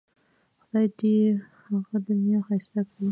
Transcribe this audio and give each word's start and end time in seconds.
خدای 0.61 0.87
دې 0.97 1.09
یې 1.19 1.29
هغه 1.67 1.97
دنیا 2.09 2.37
ښایسته 2.47 2.81
کړي. 2.89 3.07